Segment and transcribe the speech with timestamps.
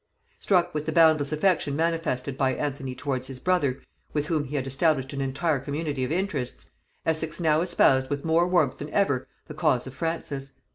[0.39, 4.65] Struck with the boundless affection manifested by Anthony towards his brother, with whom he had
[4.65, 6.71] established an entire community of interests,
[7.05, 10.53] Essex now espoused with more warmth than ever the cause of Francis.